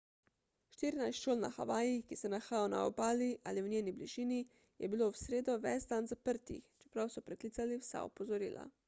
štirinajst 0.75 1.19
šol 1.25 1.41
na 1.41 1.49
havajih 1.57 2.07
ki 2.11 2.15
se 2.21 2.31
nahajajo 2.35 2.71
na 2.73 2.79
obali 2.91 3.27
ali 3.51 3.65
v 3.65 3.69
njeni 3.73 3.93
bližini 3.99 4.39
je 4.85 4.89
bilo 4.95 5.11
v 5.11 5.21
sredo 5.21 5.59
ves 5.67 5.87
dan 5.93 6.11
zaprtih 6.15 6.65
čeprav 6.85 7.13
so 7.17 7.25
preklicali 7.29 7.79
vsa 7.85 8.03
opozorila 8.11 8.69